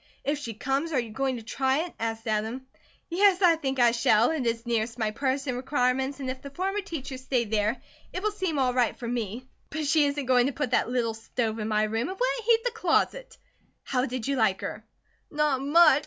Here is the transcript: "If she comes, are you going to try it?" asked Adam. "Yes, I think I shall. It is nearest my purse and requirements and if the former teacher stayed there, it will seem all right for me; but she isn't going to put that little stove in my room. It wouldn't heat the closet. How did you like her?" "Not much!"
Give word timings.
"If 0.23 0.39
she 0.39 0.55
comes, 0.55 0.91
are 0.93 0.99
you 0.99 1.11
going 1.11 1.35
to 1.37 1.43
try 1.43 1.85
it?" 1.85 1.93
asked 1.99 2.27
Adam. 2.27 2.65
"Yes, 3.07 3.43
I 3.43 3.55
think 3.55 3.77
I 3.79 3.91
shall. 3.91 4.31
It 4.31 4.47
is 4.47 4.65
nearest 4.65 4.97
my 4.97 5.11
purse 5.11 5.45
and 5.45 5.55
requirements 5.55 6.19
and 6.19 6.27
if 6.27 6.41
the 6.41 6.49
former 6.49 6.81
teacher 6.81 7.19
stayed 7.19 7.51
there, 7.51 7.79
it 8.11 8.23
will 8.23 8.31
seem 8.31 8.57
all 8.57 8.73
right 8.73 8.97
for 8.97 9.07
me; 9.07 9.47
but 9.69 9.85
she 9.85 10.05
isn't 10.07 10.25
going 10.25 10.47
to 10.47 10.53
put 10.53 10.71
that 10.71 10.89
little 10.89 11.13
stove 11.13 11.59
in 11.59 11.67
my 11.67 11.83
room. 11.83 12.09
It 12.09 12.17
wouldn't 12.19 12.45
heat 12.47 12.63
the 12.63 12.71
closet. 12.71 13.37
How 13.83 14.07
did 14.07 14.27
you 14.27 14.37
like 14.37 14.61
her?" 14.61 14.83
"Not 15.29 15.61
much!" 15.61 15.99